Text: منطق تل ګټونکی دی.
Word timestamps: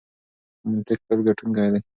منطق 0.69 0.99
تل 1.07 1.19
ګټونکی 1.27 1.67
دی. 1.73 1.79